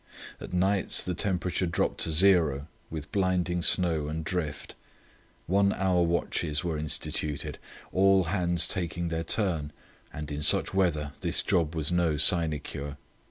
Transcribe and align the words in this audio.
At 0.39 0.51
nights 0.51 1.03
the 1.03 1.13
temperature 1.13 1.67
dropped 1.67 1.99
to 1.99 2.11
zero, 2.11 2.65
with 2.89 3.11
blinding 3.11 3.61
snow 3.61 4.07
and 4.07 4.25
drift. 4.25 4.73
One 5.45 5.73
hour 5.73 6.01
watches 6.01 6.63
were 6.63 6.79
instituted, 6.79 7.59
all 7.91 8.23
hands 8.23 8.67
taking 8.67 9.09
their 9.09 9.23
turn, 9.23 9.71
and 10.11 10.31
in 10.31 10.41
such 10.41 10.73
weather 10.73 11.13
this 11.21 11.43
job 11.43 11.75
was 11.75 11.91
no 11.91 12.17
sinecure. 12.17 12.97